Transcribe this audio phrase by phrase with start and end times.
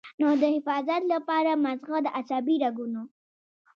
[0.19, 3.01] نو د حفاظت له پاره مازغۀ د عصبي رګونو